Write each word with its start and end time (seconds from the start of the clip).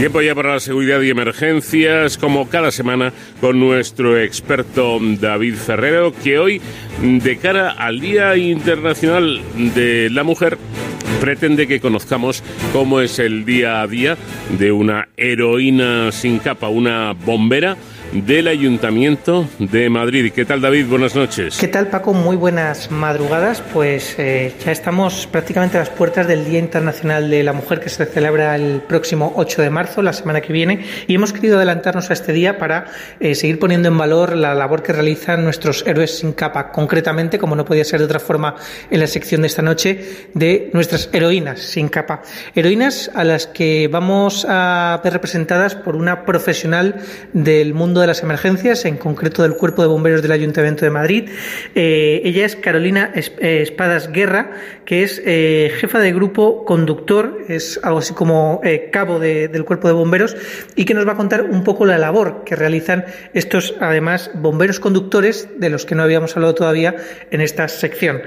Tiempo 0.00 0.22
ya 0.22 0.34
para 0.34 0.54
la 0.54 0.60
seguridad 0.60 1.02
y 1.02 1.10
emergencias, 1.10 2.16
como 2.16 2.48
cada 2.48 2.70
semana, 2.70 3.12
con 3.38 3.60
nuestro 3.60 4.18
experto 4.18 4.98
David 4.98 5.56
Ferrero, 5.56 6.14
que 6.24 6.38
hoy, 6.38 6.58
de 7.02 7.36
cara 7.36 7.72
al 7.72 8.00
Día 8.00 8.34
Internacional 8.38 9.42
de 9.74 10.08
la 10.08 10.24
Mujer, 10.24 10.56
pretende 11.20 11.66
que 11.66 11.80
conozcamos 11.80 12.42
cómo 12.72 13.02
es 13.02 13.18
el 13.18 13.44
día 13.44 13.82
a 13.82 13.86
día 13.86 14.16
de 14.58 14.72
una 14.72 15.08
heroína 15.18 16.12
sin 16.12 16.38
capa, 16.38 16.70
una 16.70 17.12
bombera 17.12 17.76
del 18.12 18.48
Ayuntamiento 18.48 19.46
de 19.58 19.88
Madrid. 19.88 20.32
¿Qué 20.34 20.44
tal, 20.44 20.60
David? 20.60 20.86
Buenas 20.88 21.14
noches. 21.14 21.58
¿Qué 21.58 21.68
tal, 21.68 21.88
Paco? 21.88 22.12
Muy 22.12 22.36
buenas 22.36 22.90
madrugadas. 22.90 23.62
Pues 23.72 24.16
eh, 24.18 24.52
ya 24.64 24.72
estamos 24.72 25.28
prácticamente 25.30 25.76
a 25.76 25.80
las 25.80 25.90
puertas 25.90 26.26
del 26.26 26.44
Día 26.44 26.58
Internacional 26.58 27.30
de 27.30 27.44
la 27.44 27.52
Mujer 27.52 27.78
que 27.80 27.88
se 27.88 28.04
celebra 28.06 28.56
el 28.56 28.80
próximo 28.80 29.32
8 29.36 29.62
de 29.62 29.70
marzo, 29.70 30.02
la 30.02 30.12
semana 30.12 30.40
que 30.40 30.52
viene, 30.52 30.84
y 31.06 31.14
hemos 31.14 31.32
querido 31.32 31.56
adelantarnos 31.56 32.10
a 32.10 32.12
este 32.12 32.32
día 32.32 32.58
para 32.58 32.86
eh, 33.20 33.34
seguir 33.34 33.58
poniendo 33.58 33.88
en 33.88 33.96
valor 33.96 34.34
la 34.34 34.54
labor 34.54 34.82
que 34.82 34.92
realizan 34.92 35.44
nuestros 35.44 35.86
héroes 35.86 36.18
sin 36.18 36.32
capa, 36.32 36.72
concretamente, 36.72 37.38
como 37.38 37.54
no 37.54 37.64
podía 37.64 37.84
ser 37.84 38.00
de 38.00 38.06
otra 38.06 38.18
forma 38.18 38.56
en 38.90 38.98
la 38.98 39.06
sección 39.06 39.42
de 39.42 39.46
esta 39.46 39.62
noche, 39.62 40.28
de 40.34 40.70
nuestras 40.72 41.10
heroínas 41.12 41.60
sin 41.60 41.88
capa. 41.88 42.22
Heroínas 42.54 43.10
a 43.14 43.22
las 43.22 43.46
que 43.46 43.88
vamos 43.88 44.46
a 44.48 45.00
ver 45.04 45.12
representadas 45.12 45.76
por 45.76 45.94
una 45.94 46.24
profesional 46.24 46.96
del 47.32 47.72
mundo 47.72 47.99
de 48.00 48.06
las 48.06 48.22
emergencias, 48.22 48.84
en 48.84 48.96
concreto 48.96 49.42
del 49.42 49.54
Cuerpo 49.54 49.82
de 49.82 49.88
Bomberos 49.88 50.22
del 50.22 50.32
Ayuntamiento 50.32 50.84
de 50.84 50.90
Madrid. 50.90 51.30
Eh, 51.74 52.20
ella 52.24 52.46
es 52.46 52.56
Carolina 52.56 53.12
eh, 53.14 53.62
Espadas 53.62 54.10
Guerra, 54.12 54.52
que 54.84 55.02
es 55.02 55.20
eh, 55.24 55.72
jefa 55.78 55.98
de 55.98 56.12
grupo 56.12 56.64
conductor, 56.64 57.38
es 57.48 57.78
algo 57.82 57.98
así 57.98 58.14
como 58.14 58.60
cabo 58.92 59.18
del 59.18 59.64
Cuerpo 59.64 59.88
de 59.88 59.94
Bomberos, 59.94 60.36
y 60.74 60.84
que 60.84 60.94
nos 60.94 61.06
va 61.06 61.12
a 61.12 61.16
contar 61.16 61.42
un 61.42 61.64
poco 61.64 61.86
la 61.86 61.98
labor 61.98 62.44
que 62.44 62.56
realizan 62.56 63.04
estos, 63.34 63.74
además, 63.80 64.30
bomberos 64.34 64.80
conductores, 64.80 65.48
de 65.58 65.70
los 65.70 65.86
que 65.86 65.94
no 65.94 66.02
habíamos 66.02 66.36
hablado 66.36 66.54
todavía 66.54 66.96
en 67.30 67.40
esta 67.40 67.68
sección. 67.68 68.22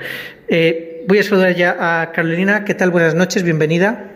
voy 1.07 1.19
a 1.19 1.23
saludar 1.23 1.55
ya 1.55 2.01
a 2.01 2.11
Carolina. 2.11 2.65
¿Qué 2.65 2.73
tal? 2.73 2.91
Buenas 2.91 3.15
noches, 3.15 3.43
bienvenida. 3.43 4.09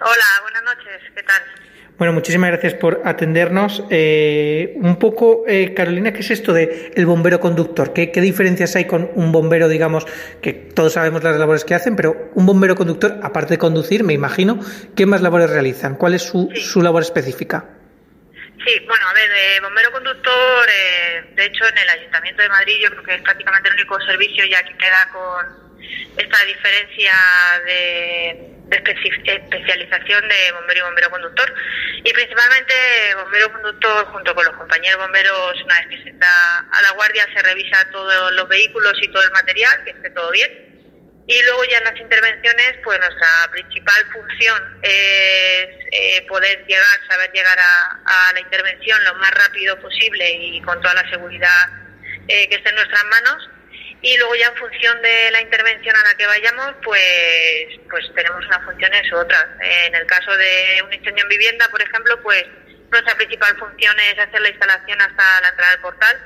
Hola, 0.00 0.24
buenas 0.42 0.62
noches. 0.64 1.02
¿Qué 1.14 1.22
tal? 1.22 1.53
Bueno, 1.96 2.12
muchísimas 2.12 2.50
gracias 2.50 2.74
por 2.74 3.02
atendernos. 3.04 3.84
Eh, 3.88 4.72
un 4.76 4.98
poco, 4.98 5.44
eh, 5.46 5.74
Carolina, 5.74 6.12
¿qué 6.12 6.20
es 6.20 6.30
esto 6.32 6.52
de 6.52 6.92
el 6.96 7.06
bombero 7.06 7.38
conductor? 7.38 7.92
¿Qué, 7.92 8.08
diferencias 8.20 8.74
hay 8.74 8.86
con 8.86 9.10
un 9.14 9.30
bombero, 9.30 9.68
digamos, 9.68 10.04
que 10.42 10.52
todos 10.52 10.94
sabemos 10.94 11.22
las 11.22 11.36
labores 11.36 11.64
que 11.64 11.74
hacen, 11.74 11.94
pero 11.94 12.32
un 12.34 12.46
bombero 12.46 12.74
conductor, 12.74 13.20
aparte 13.22 13.54
de 13.54 13.58
conducir, 13.58 14.02
me 14.02 14.12
imagino, 14.12 14.58
¿qué 14.96 15.06
más 15.06 15.22
labores 15.22 15.50
realizan? 15.50 15.94
¿Cuál 15.94 16.14
es 16.14 16.22
su, 16.22 16.50
su 16.56 16.82
labor 16.82 17.02
específica? 17.02 17.64
Sí, 18.66 18.80
bueno, 18.88 19.06
a 19.06 19.14
ver, 19.14 19.30
de 19.30 19.60
bombero 19.60 19.92
conductor, 19.92 20.68
eh, 20.68 21.24
de 21.36 21.44
hecho, 21.44 21.64
en 21.68 21.78
el 21.78 21.88
Ayuntamiento 21.90 22.42
de 22.42 22.48
Madrid 22.48 22.74
yo 22.82 22.90
creo 22.90 23.04
que 23.04 23.14
es 23.14 23.22
prácticamente 23.22 23.68
el 23.68 23.74
único 23.74 24.00
servicio 24.00 24.44
ya 24.46 24.64
que 24.64 24.76
queda 24.76 25.08
con 25.12 25.78
esta 26.16 26.44
diferencia 26.44 27.12
de 27.66 28.53
especialización 28.70 30.28
de 30.28 30.52
bombero 30.52 30.80
y 30.80 30.82
bombero 30.82 31.10
conductor. 31.10 31.54
Y 32.02 32.12
principalmente 32.12 32.74
bombero 33.16 33.52
conductor 33.52 34.06
junto 34.06 34.34
con 34.34 34.44
los 34.44 34.56
compañeros 34.56 35.00
bomberos 35.00 35.62
una 35.64 35.78
vez 35.80 35.88
que 35.88 36.02
se 36.04 36.10
está 36.10 36.58
a 36.58 36.82
la 36.82 36.90
guardia 36.92 37.26
se 37.34 37.42
revisa 37.42 37.90
todos 37.90 38.32
los 38.32 38.48
vehículos 38.48 38.94
y 39.02 39.08
todo 39.08 39.22
el 39.22 39.30
material 39.32 39.84
que 39.84 39.90
esté 39.90 40.10
todo 40.10 40.30
bien. 40.30 40.64
Y 41.26 41.42
luego 41.42 41.64
ya 41.64 41.78
en 41.78 41.84
las 41.84 41.98
intervenciones 41.98 42.74
pues 42.84 42.98
nuestra 42.98 43.50
principal 43.50 44.04
función 44.12 44.78
es 44.82 45.68
eh, 45.92 46.26
poder 46.28 46.66
llegar 46.66 46.84
saber 47.08 47.30
llegar 47.32 47.58
a, 47.58 48.32
la 48.34 48.40
intervención 48.40 49.02
lo 49.04 49.14
más 49.14 49.30
rápido 49.30 49.78
posible 49.80 50.30
y 50.30 50.60
con 50.62 50.80
toda 50.82 50.94
la 50.94 51.08
seguridad 51.08 51.68
eh, 52.28 52.48
que 52.48 52.56
esté 52.56 52.68
en 52.68 52.74
nuestras 52.74 53.04
manos 53.04 53.48
y 54.04 54.18
luego 54.18 54.34
ya 54.34 54.48
en 54.48 54.56
función 54.56 55.00
de 55.00 55.30
la 55.30 55.40
intervención 55.40 55.96
a 55.96 56.04
la 56.04 56.14
que 56.14 56.26
vayamos, 56.26 56.74
pues, 56.84 57.68
pues 57.88 58.04
tenemos 58.14 58.44
unas 58.44 58.62
funciones 58.62 59.10
u 59.10 59.16
otras. 59.16 59.46
En 59.62 59.94
el 59.94 60.04
caso 60.04 60.30
de 60.36 60.82
un 60.84 60.92
incendio 60.92 61.22
en 61.22 61.28
vivienda, 61.30 61.66
por 61.70 61.80
ejemplo, 61.80 62.22
pues 62.22 62.44
nuestra 62.90 63.14
principal 63.14 63.56
función 63.56 63.98
es 64.00 64.18
hacer 64.18 64.42
la 64.42 64.50
instalación 64.50 65.00
hasta 65.00 65.40
la 65.40 65.48
entrada 65.48 65.72
del 65.72 65.80
portal 65.80 66.16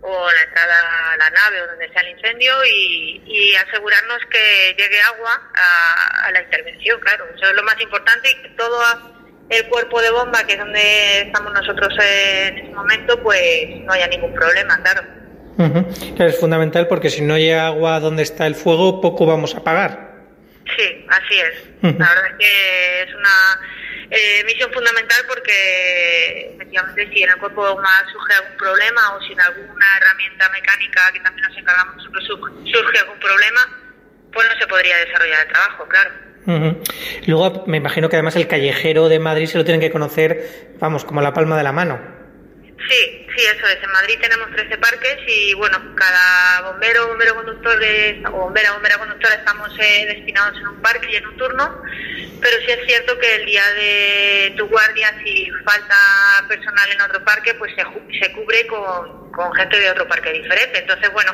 o 0.00 0.32
la 0.32 0.42
entrada 0.42 1.12
a 1.12 1.16
la 1.16 1.30
nave 1.30 1.62
o 1.62 1.66
donde 1.68 1.92
sea 1.92 2.02
el 2.02 2.08
incendio 2.08 2.54
y, 2.64 3.54
asegurarnos 3.68 4.18
que 4.28 4.74
llegue 4.76 5.00
agua 5.02 5.40
a, 5.54 6.26
a, 6.26 6.30
la 6.32 6.42
intervención, 6.42 6.98
claro. 6.98 7.24
Eso 7.36 7.50
es 7.50 7.52
lo 7.54 7.62
más 7.62 7.80
importante 7.80 8.32
y 8.32 8.42
que 8.42 8.48
todo 8.56 8.82
el 9.48 9.68
cuerpo 9.68 10.02
de 10.02 10.10
bomba, 10.10 10.44
que 10.44 10.54
es 10.54 10.58
donde 10.58 11.20
estamos 11.20 11.52
nosotros 11.52 11.94
en 12.00 12.58
este 12.58 12.74
momento, 12.74 13.22
pues 13.22 13.68
no 13.82 13.92
haya 13.92 14.08
ningún 14.08 14.34
problema, 14.34 14.82
claro 14.82 15.21
es 15.58 16.38
fundamental 16.38 16.88
porque 16.88 17.10
si 17.10 17.22
no 17.22 17.34
hay 17.34 17.50
agua 17.50 18.00
donde 18.00 18.22
está 18.22 18.46
el 18.46 18.54
fuego, 18.54 19.00
poco 19.00 19.26
vamos 19.26 19.54
a 19.54 19.62
pagar. 19.62 20.12
Sí, 20.76 21.06
así 21.08 21.40
es. 21.40 21.72
La 21.82 22.08
verdad 22.08 22.26
es 22.26 22.38
que 22.38 23.02
es 23.02 23.14
una 23.14 23.60
eh, 24.10 24.44
misión 24.44 24.72
fundamental 24.72 25.18
porque 25.28 26.52
efectivamente 26.54 27.08
si 27.12 27.22
en 27.22 27.30
el 27.30 27.36
cuerpo 27.36 27.76
más 27.76 28.04
surge 28.12 28.34
algún 28.34 28.56
problema 28.56 29.14
o 29.14 29.22
si 29.22 29.32
en 29.32 29.40
alguna 29.40 29.86
herramienta 29.96 30.48
mecánica 30.50 31.12
que 31.12 31.20
también 31.20 31.48
nos 31.48 31.58
encargamos 31.58 31.96
nosotros 31.96 32.24
surge 32.26 32.98
algún 32.98 33.18
problema, 33.18 33.60
pues 34.32 34.48
no 34.48 34.58
se 34.58 34.66
podría 34.66 34.96
desarrollar 34.98 35.46
el 35.46 35.52
trabajo, 35.52 35.88
claro. 35.88 36.10
Luego 37.26 37.64
me 37.66 37.76
imagino 37.76 38.08
que 38.08 38.16
además 38.16 38.36
el 38.36 38.48
callejero 38.48 39.08
de 39.08 39.18
Madrid 39.18 39.46
se 39.46 39.58
lo 39.58 39.64
tienen 39.64 39.80
que 39.80 39.90
conocer, 39.90 40.74
vamos, 40.78 41.04
como 41.04 41.20
la 41.20 41.32
palma 41.32 41.56
de 41.56 41.62
la 41.62 41.72
mano. 41.72 42.21
Sí, 42.88 43.26
sí, 43.36 43.44
eso 43.44 43.66
es. 43.66 43.82
En 43.82 43.90
Madrid 43.92 44.18
tenemos 44.20 44.50
13 44.50 44.76
parques 44.78 45.16
y, 45.26 45.54
bueno, 45.54 45.78
cada 45.94 46.72
bombero, 46.72 47.08
bombero 47.08 47.34
conductor 47.36 47.78
de, 47.78 48.22
o 48.26 48.30
bombera, 48.30 48.72
bombera 48.72 48.98
conductora 48.98 49.34
estamos 49.34 49.70
eh, 49.78 50.06
destinados 50.06 50.58
en 50.58 50.66
un 50.66 50.82
parque 50.82 51.08
y 51.10 51.16
en 51.16 51.26
un 51.26 51.36
turno, 51.36 51.82
pero 52.40 52.56
sí 52.58 52.72
es 52.72 52.86
cierto 52.86 53.18
que 53.18 53.34
el 53.36 53.46
día 53.46 53.64
de 53.74 54.54
tu 54.56 54.66
guardia, 54.66 55.14
si 55.24 55.48
falta 55.64 55.96
personal 56.48 56.90
en 56.90 57.00
otro 57.02 57.24
parque, 57.24 57.54
pues 57.54 57.72
se, 57.74 57.84
se 58.18 58.32
cubre 58.32 58.66
con, 58.66 59.30
con 59.30 59.52
gente 59.54 59.78
de 59.78 59.90
otro 59.90 60.08
parque 60.08 60.32
diferente. 60.32 60.80
Entonces, 60.80 61.12
bueno, 61.12 61.32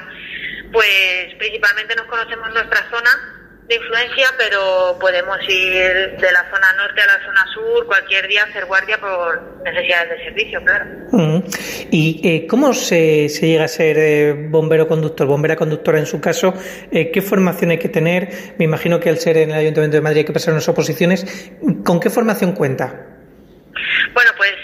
pues 0.73 1.35
principalmente 1.39 1.97
nos 1.97 2.07
conocemos 2.07 2.53
nuestra 2.53 2.89
zona 2.91 3.39
de 3.69 3.75
influencia, 3.75 4.27
pero 4.39 4.97
podemos 4.99 5.39
ir 5.47 6.17
de 6.17 6.33
la 6.33 6.49
zona 6.51 6.73
norte 6.73 7.03
a 7.03 7.07
la 7.07 7.25
zona 7.25 7.45
sur 7.53 7.87
cualquier 7.87 8.27
día 8.27 8.45
hacer 8.45 8.65
guardia 8.65 8.99
por 8.99 9.63
necesidades 9.63 10.11
de 10.11 10.25
servicio, 10.25 10.65
claro. 10.65 10.87
¿Y 11.91 12.21
eh, 12.25 12.47
cómo 12.47 12.73
se, 12.73 13.29
se, 13.29 13.47
llega 13.47 13.65
a 13.65 13.69
ser 13.69 13.99
eh, 13.99 14.33
bombero 14.33 14.89
conductor, 14.89 15.27
bombera 15.27 15.55
conductora 15.55 15.99
en 15.99 16.07
su 16.07 16.19
caso? 16.19 16.55
Eh, 16.91 17.11
¿Qué 17.11 17.21
formación 17.21 17.71
hay 17.71 17.79
que 17.79 17.91
tener? 17.91 18.55
Me 18.59 18.65
imagino 18.65 18.99
que 19.01 19.11
al 19.11 19.19
ser 19.19 19.37
en 19.37 19.51
el 19.51 19.57
Ayuntamiento 19.57 19.99
de 19.99 20.01
Madrid 20.01 20.21
hay 20.21 20.25
que 20.25 20.33
pasar 20.33 20.55
unas 20.55 20.69
oposiciones. 20.69 21.53
¿Con 21.85 22.01
qué 22.01 22.09
formación 22.09 22.53
cuenta? 22.53 23.05
Bueno, 24.15 24.31
pues 24.39 24.55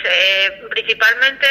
principalmente 0.71 1.47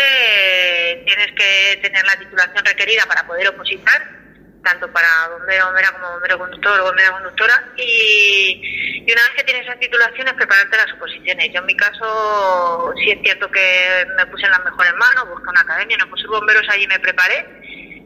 tienes 1.06 1.28
que 1.34 1.80
tener 1.84 2.04
la 2.04 2.18
titulación 2.18 2.66
requerida 2.66 3.04
para 3.08 3.28
poder 3.28 3.48
opositar 3.50 4.23
tanto 4.64 4.92
para 4.92 5.08
bombero, 5.30 5.66
bombera 5.66 5.92
como 5.92 6.12
bombero 6.12 6.40
conductor 6.40 6.80
o 6.80 6.84
bombera 6.86 7.12
conductora. 7.12 7.72
Y, 7.78 9.04
una 9.04 9.22
vez 9.22 9.32
que 9.36 9.44
tienes 9.44 9.64
esas 9.64 9.80
titulaciones, 9.80 10.34
prepararte 10.34 10.78
las 10.78 10.94
oposiciones. 10.94 11.52
Yo 11.54 11.60
en 11.60 11.66
mi 11.66 11.76
caso 11.76 12.94
sí 13.04 13.12
es 13.12 13.20
cierto 13.22 13.52
que 13.52 14.08
me 14.18 14.26
puse 14.28 14.46
en 14.46 14.52
las 14.52 14.64
mejores 14.64 14.94
manos, 14.94 15.30
busqué 15.30 15.50
una 15.50 15.62
academia, 15.62 15.98
no 15.98 16.10
puse 16.10 16.26
bomberos, 16.28 16.68
allí 16.70 16.88
me 16.88 17.00
preparé. 17.00 17.46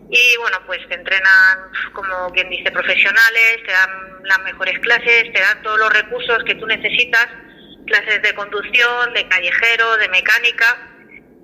Y 0.10 0.38
bueno, 0.38 0.58
pues 0.66 0.80
te 0.88 0.96
entrenan, 0.96 1.72
como 1.94 2.32
quien 2.32 2.50
dice, 2.50 2.72
profesionales, 2.72 3.58
te 3.66 3.72
dan 3.72 4.24
las 4.24 4.40
mejores 4.40 4.80
clases, 4.80 5.32
te 5.34 5.40
dan 5.40 5.62
todos 5.62 5.78
los 5.80 5.94
recursos 5.94 6.44
que 6.46 6.56
tú 6.56 6.66
necesitas, 6.66 7.28
clases 7.86 8.22
de 8.22 8.34
conducción, 8.34 9.14
de 9.14 9.28
callejero, 9.28 9.98
de 9.98 10.10
mecánica 10.10 10.97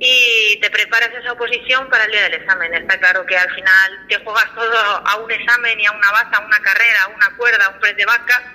y 0.05 0.59
te 0.59 0.69
preparas 0.69 1.11
esa 1.13 1.31
oposición 1.31 1.89
para 1.89 2.03
el 2.03 2.11
día 2.11 2.23
del 2.23 2.33
examen. 2.33 2.73
Está 2.73 2.99
claro 2.99 3.25
que 3.25 3.37
al 3.37 3.49
final 3.55 4.05
te 4.09 4.17
juegas 4.17 4.53
todo 4.53 4.77
a 4.77 5.15
un 5.15 5.31
examen 5.31 5.79
y 5.79 5.85
a 5.85 5.93
una 5.93 6.11
baza, 6.11 6.37
a 6.39 6.45
una 6.45 6.59
carrera, 6.59 7.03
a 7.03 7.07
una 7.07 7.37
cuerda, 7.37 7.65
a 7.65 7.69
un 7.69 7.79
press 7.79 7.95
de 7.95 8.05
vaca 8.05 8.53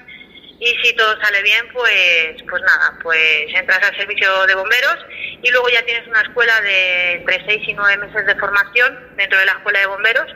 y 0.60 0.76
si 0.82 0.92
todo 0.94 1.18
sale 1.22 1.40
bien, 1.42 1.66
pues, 1.72 2.34
pues 2.50 2.62
nada, 2.62 2.98
pues 3.02 3.46
entras 3.54 3.82
al 3.82 3.96
servicio 3.96 4.46
de 4.46 4.56
bomberos 4.56 4.98
y 5.42 5.50
luego 5.50 5.70
ya 5.70 5.82
tienes 5.86 6.06
una 6.06 6.20
escuela 6.20 6.60
de 6.60 7.12
entre 7.12 7.42
6 7.46 7.62
y 7.66 7.72
9 7.72 7.96
meses 7.96 8.26
de 8.26 8.34
formación 8.34 9.16
dentro 9.16 9.38
de 9.38 9.46
la 9.46 9.52
escuela 9.52 9.78
de 9.78 9.86
bomberos 9.86 10.30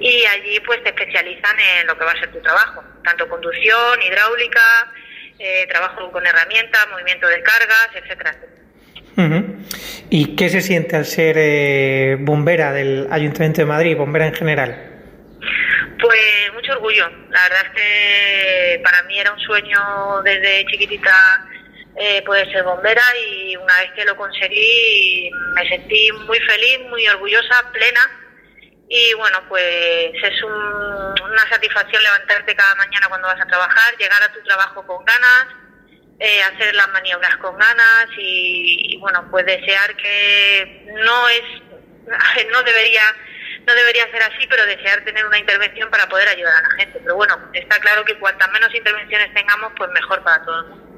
y 0.00 0.26
allí 0.26 0.58
pues 0.66 0.82
te 0.82 0.88
especializan 0.88 1.60
en 1.60 1.86
lo 1.86 1.96
que 1.96 2.04
va 2.04 2.10
a 2.10 2.18
ser 2.18 2.32
tu 2.32 2.42
trabajo, 2.42 2.82
tanto 3.04 3.28
conducción, 3.28 4.02
hidráulica, 4.02 4.92
eh, 5.38 5.68
trabajo 5.68 6.10
con 6.10 6.26
herramientas, 6.26 6.88
movimiento 6.90 7.28
de 7.28 7.40
cargas, 7.40 7.90
etcétera, 7.94 8.34
¿Y 10.10 10.36
qué 10.36 10.48
se 10.48 10.60
siente 10.60 10.96
al 10.96 11.04
ser 11.04 11.36
eh, 11.38 12.16
bombera 12.20 12.72
del 12.72 13.08
Ayuntamiento 13.10 13.60
de 13.60 13.66
Madrid, 13.66 13.96
bombera 13.96 14.26
en 14.26 14.34
general? 14.34 14.90
Pues 16.00 16.52
mucho 16.54 16.72
orgullo. 16.72 17.08
La 17.30 17.42
verdad 17.42 17.66
es 17.66 17.70
que 17.80 18.80
para 18.82 19.02
mí 19.04 19.18
era 19.18 19.32
un 19.32 19.40
sueño 19.40 20.22
desde 20.24 20.64
chiquitita 20.66 21.46
eh, 21.96 22.22
poder 22.22 22.50
ser 22.50 22.64
bombera 22.64 23.02
y 23.26 23.56
una 23.56 23.76
vez 23.80 23.90
que 23.94 24.04
lo 24.04 24.16
conseguí 24.16 25.30
me 25.54 25.68
sentí 25.68 26.10
muy 26.26 26.38
feliz, 26.40 26.80
muy 26.88 27.06
orgullosa, 27.08 27.70
plena 27.72 28.00
y 28.92 29.14
bueno, 29.14 29.38
pues 29.48 29.62
es 29.64 30.42
una 30.42 31.48
satisfacción 31.48 32.02
levantarte 32.02 32.56
cada 32.56 32.74
mañana 32.74 33.06
cuando 33.08 33.28
vas 33.28 33.40
a 33.40 33.46
trabajar, 33.46 33.96
llegar 33.96 34.20
a 34.20 34.32
tu 34.32 34.42
trabajo 34.42 34.84
con 34.84 35.04
ganas, 35.04 35.46
eh, 36.20 36.42
hacer 36.42 36.74
las 36.74 36.88
maniobras 36.90 37.36
con 37.38 37.56
ganas 37.56 38.06
y, 38.18 38.96
bueno, 39.00 39.26
pues 39.30 39.46
desear 39.46 39.96
que 39.96 40.86
no 41.02 41.28
es, 41.30 41.42
no 42.52 42.62
debería 42.62 43.02
no 43.66 43.74
debería 43.74 44.10
ser 44.10 44.22
así, 44.22 44.46
pero 44.48 44.64
desear 44.66 45.04
tener 45.04 45.24
una 45.26 45.38
intervención 45.38 45.90
para 45.90 46.08
poder 46.08 46.28
ayudar 46.28 46.54
a 46.56 46.68
la 46.68 46.74
gente. 46.76 46.98
Pero 47.02 47.14
bueno, 47.14 47.38
está 47.52 47.78
claro 47.78 48.04
que 48.04 48.18
cuantas 48.18 48.50
menos 48.52 48.74
intervenciones 48.74 49.32
tengamos, 49.34 49.72
pues 49.76 49.90
mejor 49.90 50.22
para 50.22 50.42
todo 50.44 50.60
el 50.60 50.66
mundo. 50.68 50.89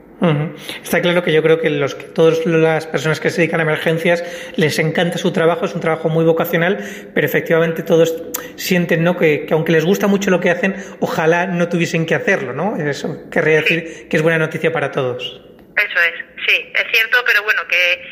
Está 0.82 1.02
claro 1.02 1.24
que 1.24 1.32
yo 1.32 1.42
creo 1.42 1.60
que 1.60 1.68
los 1.68 1.96
que 1.96 2.04
todas 2.04 2.46
las 2.46 2.86
personas 2.86 3.18
que 3.18 3.28
se 3.30 3.38
dedican 3.38 3.58
a 3.58 3.64
emergencias 3.64 4.22
les 4.56 4.78
encanta 4.78 5.18
su 5.18 5.32
trabajo, 5.32 5.64
es 5.64 5.74
un 5.74 5.80
trabajo 5.80 6.08
muy 6.08 6.24
vocacional, 6.24 6.78
pero 7.12 7.26
efectivamente 7.26 7.82
todos 7.82 8.22
sienten 8.56 9.02
¿no? 9.02 9.16
que, 9.16 9.48
aunque 9.50 9.72
les 9.72 9.84
gusta 9.84 10.06
mucho 10.06 10.30
lo 10.30 10.38
que 10.38 10.50
hacen, 10.50 10.76
ojalá 11.00 11.46
no 11.46 11.68
tuviesen 11.68 12.06
que 12.06 12.14
hacerlo, 12.14 12.52
¿no? 12.52 12.76
Eso 12.76 13.28
querría 13.30 13.56
decir 13.56 14.08
que 14.08 14.16
es 14.16 14.22
buena 14.22 14.38
noticia 14.38 14.72
para 14.72 14.92
todos. 14.92 15.42
Eso 15.76 15.98
es, 16.00 16.46
sí, 16.46 16.72
es 16.72 16.84
cierto, 16.92 17.18
pero 17.26 17.42
bueno, 17.42 17.62
que, 17.68 18.02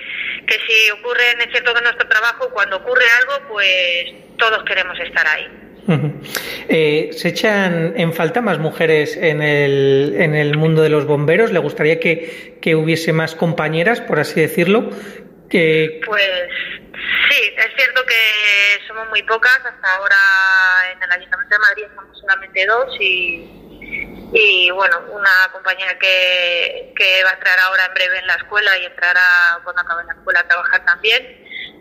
que 0.47 0.55
si 0.67 0.91
ocurre, 0.91 1.31
es 1.39 1.51
cierto 1.53 1.73
que 1.75 1.83
nuestro 1.83 2.09
trabajo, 2.09 2.51
cuando 2.51 2.79
ocurre 2.79 3.05
algo, 3.21 3.49
pues 3.49 4.07
todos 4.37 4.65
queremos 4.65 4.99
estar 4.99 5.27
ahí. 5.29 5.70
Eh, 6.69 7.11
¿Se 7.13 7.29
echan 7.29 7.95
en 7.97 8.13
falta 8.13 8.41
más 8.41 8.59
mujeres 8.59 9.17
en 9.17 9.43
el, 9.43 10.15
en 10.19 10.35
el 10.35 10.57
mundo 10.57 10.83
de 10.83 10.89
los 10.89 11.07
bomberos? 11.07 11.53
¿Le 11.53 11.59
gustaría 11.59 11.99
que, 11.99 12.59
que 12.61 12.75
hubiese 12.75 13.13
más 13.13 13.35
compañeras, 13.35 14.01
por 14.01 14.21
así 14.21 14.41
decirlo? 14.41 14.91
Que... 15.49 16.01
Pues 16.07 16.49
sí, 17.31 17.53
es 17.57 17.69
cierto 17.77 18.05
que 18.07 18.87
somos 18.87 19.09
muy 19.09 19.23
pocas. 19.25 19.59
Hasta 19.59 19.97
ahora 19.97 20.17
en 20.93 21.03
el 21.03 21.11
Ayuntamiento 21.11 21.55
de 21.55 21.61
Madrid 21.61 21.85
estamos 21.89 22.19
solamente 22.21 22.67
dos 22.67 22.97
y, 23.01 23.51
y 24.33 24.71
bueno, 24.71 24.97
una 25.11 25.53
compañera 25.53 25.99
que, 25.99 26.93
que 26.97 27.25
va 27.25 27.31
a 27.31 27.35
entrar 27.35 27.59
ahora 27.59 27.87
en 27.87 27.95
breve 27.95 28.19
en 28.19 28.27
la 28.27 28.35
escuela 28.35 28.79
y 28.79 28.85
entrará 28.85 29.59
cuando 29.65 29.83
acabe 29.83 30.05
la 30.05 30.13
escuela 30.13 30.41
a 30.41 30.49
trabajar 30.49 30.85
también 30.85 31.40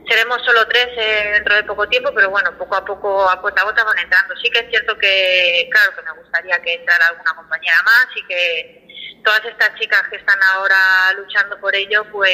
seremos 0.10 0.42
solo 0.44 0.68
tres 0.68 0.88
eh, 0.98 1.30
dentro 1.34 1.56
de 1.56 1.64
poco 1.64 1.88
tiempo, 1.88 2.12
pero 2.14 2.30
bueno, 2.30 2.58
poco 2.58 2.76
a 2.76 2.84
poco, 2.84 3.30
a 3.30 3.40
cuenta 3.40 3.62
a 3.62 3.66
gota 3.66 3.84
van 3.84 4.00
entrando. 4.00 4.36
Sí 4.38 4.50
que 4.50 4.60
es 4.60 4.70
cierto 4.70 4.98
que, 4.98 5.70
claro, 5.72 5.96
que 5.96 6.02
me 6.02 6.20
gustaría 6.20 6.60
que 6.62 6.74
entrara 6.74 7.08
alguna 7.08 7.36
compañera 7.36 7.82
más 7.84 8.08
y 8.16 8.26
que 8.26 8.88
todas 9.24 9.44
estas 9.46 9.76
chicas 9.76 10.04
que 10.10 10.18
están 10.18 10.40
ahora 10.56 11.14
luchando 11.18 11.60
por 11.60 11.76
ello, 11.76 12.06
pues 12.12 12.32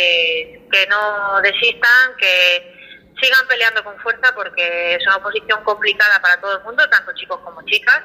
que 0.72 0.88
no 0.90 1.42
desistan, 1.42 2.16
que 2.18 2.76
sigan 3.22 3.48
peleando 3.48 3.84
con 3.84 3.98
fuerza 4.00 4.34
porque 4.36 4.96
es 4.96 5.08
una 5.08 5.18
oposición 5.18 5.64
complicada 5.64 6.22
para 6.22 6.40
todo 6.40 6.58
el 6.58 6.64
mundo, 6.64 6.88
tanto 6.90 7.14
chicos 7.14 7.40
como 7.44 7.62
chicas, 7.64 8.02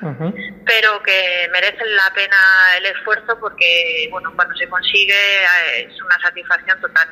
pero 0.65 1.03
que 1.03 1.49
merecen 1.53 1.97
la 1.97 2.13
pena 2.15 2.37
el 2.79 2.87
esfuerzo 2.87 3.39
porque, 3.39 4.09
bueno, 4.11 4.33
cuando 4.35 4.55
se 4.57 4.69
consigue 4.69 5.15
eh, 5.15 5.89
es 5.89 6.03
una 6.03 6.19
satisfacción 6.21 6.81
total. 6.81 7.09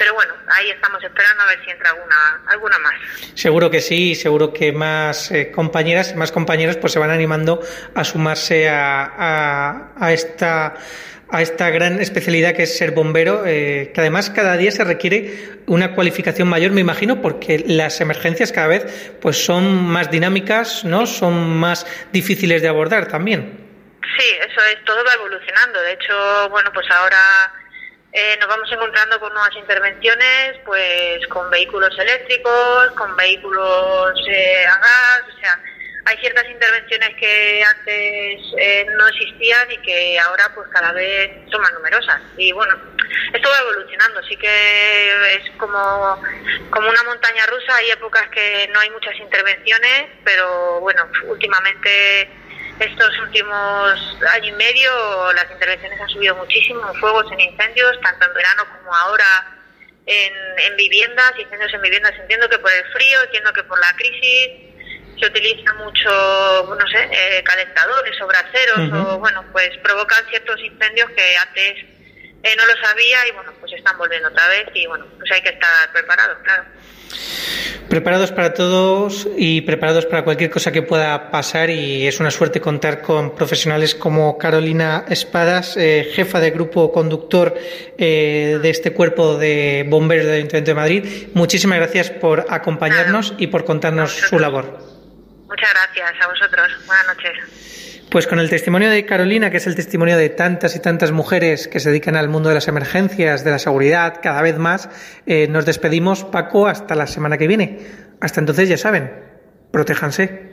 Pero 0.00 0.14
bueno, 0.14 0.32
ahí 0.48 0.70
estamos 0.70 1.04
esperando 1.04 1.42
a 1.42 1.46
ver 1.48 1.62
si 1.62 1.70
entra 1.70 1.90
alguna, 1.90 2.40
alguna 2.46 2.78
más. 2.78 2.94
Seguro 3.34 3.70
que 3.70 3.82
sí, 3.82 4.14
seguro 4.14 4.50
que 4.50 4.72
más 4.72 5.30
eh, 5.30 5.50
compañeras 5.50 6.12
y 6.12 6.14
más 6.14 6.32
compañeros 6.32 6.78
pues 6.78 6.94
se 6.94 6.98
van 6.98 7.10
animando 7.10 7.60
a 7.94 8.02
sumarse 8.02 8.70
a, 8.70 9.92
a, 9.94 10.12
esta 10.14 10.74
a 11.28 11.42
esta 11.42 11.68
gran 11.68 12.00
especialidad 12.00 12.54
que 12.54 12.62
es 12.62 12.78
ser 12.78 12.92
bombero, 12.92 13.44
eh, 13.44 13.92
que 13.92 14.00
además 14.00 14.30
cada 14.30 14.56
día 14.56 14.70
se 14.70 14.84
requiere 14.84 15.60
una 15.66 15.94
cualificación 15.94 16.48
mayor, 16.48 16.72
me 16.72 16.80
imagino, 16.80 17.20
porque 17.20 17.62
las 17.66 18.00
emergencias 18.00 18.52
cada 18.52 18.68
vez 18.68 19.12
pues 19.20 19.44
son 19.44 19.84
más 19.84 20.10
dinámicas, 20.10 20.82
¿no? 20.82 21.04
Son 21.04 21.58
más 21.58 21.86
difíciles 22.10 22.62
de 22.62 22.68
abordar 22.68 23.06
también. 23.06 23.68
Sí, 24.18 24.26
eso 24.40 24.60
es, 24.72 24.82
todo 24.86 25.04
va 25.04 25.12
evolucionando. 25.12 25.78
De 25.82 25.92
hecho, 25.92 26.48
bueno, 26.48 26.70
pues 26.72 26.86
ahora 26.90 27.18
eh, 28.12 28.36
nos 28.40 28.48
vamos 28.48 28.70
encontrando 28.72 29.20
con 29.20 29.32
nuevas 29.32 29.54
intervenciones, 29.54 30.58
pues 30.64 31.24
con 31.28 31.48
vehículos 31.48 31.96
eléctricos, 31.96 32.90
con 32.96 33.14
vehículos 33.14 34.20
eh, 34.28 34.66
a 34.66 34.78
gas, 34.78 35.22
o 35.32 35.40
sea, 35.40 35.60
hay 36.06 36.16
ciertas 36.18 36.44
intervenciones 36.48 37.10
que 37.16 37.62
antes 37.62 38.40
eh, 38.58 38.86
no 38.98 39.06
existían 39.06 39.70
y 39.70 39.76
que 39.78 40.18
ahora 40.18 40.50
pues 40.56 40.66
cada 40.70 40.90
vez 40.92 41.30
son 41.52 41.60
más 41.60 41.72
numerosas. 41.72 42.20
Y 42.36 42.50
bueno, 42.50 42.74
esto 43.32 43.48
va 43.48 43.58
evolucionando, 43.60 44.20
sí 44.24 44.36
que 44.36 45.34
es 45.36 45.50
como, 45.56 46.20
como 46.70 46.88
una 46.88 47.02
montaña 47.04 47.46
rusa, 47.46 47.76
hay 47.76 47.90
épocas 47.90 48.28
que 48.30 48.68
no 48.72 48.80
hay 48.80 48.90
muchas 48.90 49.14
intervenciones, 49.20 50.06
pero 50.24 50.80
bueno, 50.80 51.08
últimamente 51.26 52.28
estos 52.80 53.18
últimos 53.20 54.18
año 54.32 54.48
y 54.48 54.52
medio 54.52 55.32
las 55.34 55.50
intervenciones 55.50 56.00
han 56.00 56.08
subido 56.08 56.34
muchísimo 56.36 56.80
en 56.88 56.98
fuegos, 56.98 57.30
en 57.32 57.40
incendios, 57.40 58.00
tanto 58.00 58.26
en 58.26 58.34
verano 58.34 58.64
como 58.76 58.94
ahora 58.94 59.58
en, 60.06 60.32
en 60.58 60.76
viviendas, 60.76 61.32
incendios 61.38 61.72
en 61.74 61.82
viviendas. 61.82 62.14
Entiendo 62.18 62.48
que 62.48 62.58
por 62.58 62.72
el 62.72 62.84
frío, 62.92 63.22
entiendo 63.22 63.52
que 63.52 63.64
por 63.64 63.78
la 63.78 63.92
crisis 63.96 64.70
se 65.18 65.26
utiliza 65.26 65.74
mucho, 65.74 66.76
no 66.78 66.88
sé, 66.88 67.08
eh, 67.12 67.42
calentadores 67.44 68.20
o 68.22 68.26
braseros 68.26 68.92
o, 68.92 69.18
bueno, 69.18 69.44
pues 69.52 69.70
provocan 69.82 70.26
ciertos 70.30 70.58
incendios 70.60 71.10
que 71.10 71.36
antes 71.36 71.99
eh, 72.42 72.56
no 72.56 72.66
lo 72.66 72.72
sabía 72.80 73.28
y, 73.28 73.32
bueno, 73.32 73.52
pues 73.60 73.72
están 73.72 73.96
volviendo 73.98 74.28
otra 74.28 74.48
vez 74.48 74.68
y, 74.74 74.86
bueno, 74.86 75.06
pues 75.18 75.30
hay 75.32 75.42
que 75.42 75.50
estar 75.50 75.92
preparados, 75.92 76.38
claro. 76.42 76.64
Preparados 77.88 78.30
para 78.30 78.54
todos 78.54 79.26
y 79.36 79.62
preparados 79.62 80.06
para 80.06 80.22
cualquier 80.22 80.48
cosa 80.48 80.70
que 80.70 80.82
pueda 80.82 81.32
pasar 81.32 81.68
y 81.68 82.06
es 82.06 82.20
una 82.20 82.30
suerte 82.30 82.60
contar 82.60 83.02
con 83.02 83.34
profesionales 83.34 83.96
como 83.96 84.38
Carolina 84.38 85.04
Espadas, 85.08 85.76
eh, 85.76 86.08
jefa 86.14 86.38
de 86.38 86.52
grupo 86.52 86.92
conductor 86.92 87.52
eh, 87.98 88.60
de 88.62 88.70
este 88.70 88.92
cuerpo 88.92 89.36
de 89.36 89.84
bomberos 89.88 90.26
del 90.26 90.36
Ayuntamiento 90.36 90.70
de 90.70 90.74
Madrid. 90.74 91.28
Muchísimas 91.34 91.78
gracias 91.78 92.10
por 92.10 92.46
acompañarnos 92.48 93.34
y 93.38 93.48
por 93.48 93.64
contarnos 93.64 94.12
su 94.12 94.38
labor. 94.38 94.99
Muchas 95.50 95.68
gracias 95.74 96.12
a 96.24 96.28
vosotros. 96.28 96.86
Buenas 96.86 97.06
noches. 97.08 98.06
Pues 98.08 98.28
con 98.28 98.38
el 98.38 98.48
testimonio 98.48 98.88
de 98.88 99.04
Carolina, 99.04 99.50
que 99.50 99.56
es 99.56 99.66
el 99.66 99.74
testimonio 99.74 100.16
de 100.16 100.28
tantas 100.28 100.76
y 100.76 100.80
tantas 100.80 101.10
mujeres 101.10 101.66
que 101.66 101.80
se 101.80 101.90
dedican 101.90 102.14
al 102.14 102.28
mundo 102.28 102.48
de 102.48 102.54
las 102.54 102.68
emergencias, 102.68 103.42
de 103.42 103.50
la 103.50 103.58
seguridad, 103.58 104.20
cada 104.22 104.42
vez 104.42 104.58
más, 104.58 104.88
eh, 105.26 105.48
nos 105.48 105.66
despedimos, 105.66 106.24
Paco, 106.24 106.68
hasta 106.68 106.94
la 106.94 107.08
semana 107.08 107.36
que 107.36 107.48
viene. 107.48 107.80
Hasta 108.20 108.38
entonces, 108.38 108.68
ya 108.68 108.76
saben, 108.76 109.12
protéjanse. 109.72 110.48